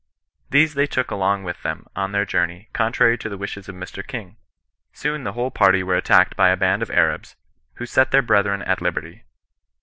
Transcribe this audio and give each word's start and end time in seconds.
These 0.49 0.73
they 0.73 0.87
took 0.87 1.11
along 1.11 1.43
with 1.43 1.61
them, 1.61 1.85
on 1.95 2.11
their 2.11 2.25
journey, 2.25 2.69
contrary 2.73 3.19
to 3.19 3.29
the 3.29 3.37
wishes 3.37 3.69
of 3.69 3.75
Mr 3.75 4.01
King. 4.03 4.35
Soon 4.93 5.25
the 5.25 5.33
whole 5.33 5.51
party 5.51 5.83
were 5.83 5.93
attacked 5.95 6.35
by 6.35 6.49
a 6.49 6.57
band 6.57 6.81
of 6.81 6.89
Arabs, 6.89 7.35
who 7.75 7.85
set 7.85 8.09
their 8.09 8.23
brethren 8.23 8.63
at 8.63 8.81
liberty. 8.81 9.25